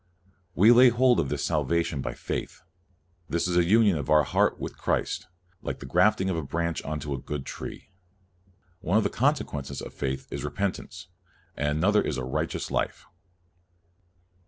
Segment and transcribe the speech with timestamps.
[0.55, 2.63] We lay hold of this salvation by faith.
[3.29, 5.27] This is a union of our heart with Christ,
[5.61, 7.91] like the grafting of a branch into a good tree.
[8.79, 11.05] One of the consequences of faith is repentance,
[11.55, 13.05] and another is a right eous life.